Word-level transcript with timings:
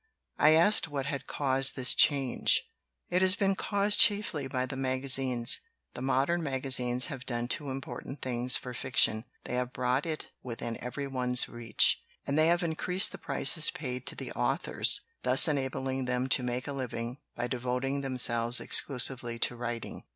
I 0.39 0.53
asked 0.53 0.87
what 0.87 1.05
had 1.05 1.27
caused 1.27 1.75
this 1.75 1.93
change. 1.93 2.63
"It 3.11 3.21
has 3.21 3.35
been 3.35 3.53
caused 3.53 3.99
chiefly 3.99 4.47
by 4.47 4.65
the 4.65 4.75
magazines. 4.75 5.59
The 5.93 6.01
modern 6.01 6.41
magazines 6.41 7.05
have 7.05 7.23
done 7.23 7.47
two 7.47 7.69
important 7.69 8.19
things 8.19 8.57
for 8.57 8.73
fiction 8.73 9.25
they 9.43 9.53
have 9.53 9.71
brought 9.73 10.07
it 10.07 10.31
within 10.41 10.83
every 10.83 11.05
one's 11.05 11.47
reach, 11.47 12.01
and 12.25 12.35
they 12.35 12.47
have 12.47 12.63
increased 12.63 13.11
the 13.11 13.19
prices 13.19 13.69
paid 13.69 14.07
to 14.07 14.15
the 14.15 14.31
authors, 14.31 15.01
thus 15.21 15.47
enabling 15.47 16.05
them 16.05 16.27
to 16.29 16.41
make 16.41 16.67
a 16.67 16.73
living 16.73 17.19
by 17.35 17.45
devoting 17.45 18.01
themselves 18.01 18.59
exclusively 18.59 19.37
to 19.37 19.55
writing." 19.55 20.05